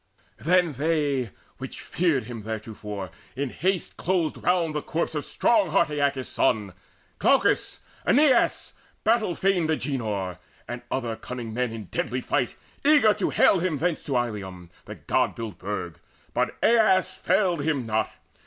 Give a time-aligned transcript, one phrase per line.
[0.39, 1.29] Then they,
[1.59, 6.73] which feared him theretofore, in haste Closed round the corpse of strong heart Aeacus' son,
[7.19, 13.59] Glaucus, Aeneas, battle fain Agenor, And other cunning men in deadly fight, Eager to hale
[13.59, 15.99] him thence to Ilium The god built burg.
[16.33, 18.09] But Aias failed him not.